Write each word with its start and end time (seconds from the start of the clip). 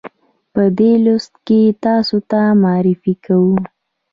په 0.53 0.63
دې 0.77 0.91
لوست 1.05 1.33
کې 1.45 1.57
یې 1.65 1.71
تاسې 1.83 2.17
ته 2.29 2.41
معرفي 2.63 3.13
کوو. 3.25 3.55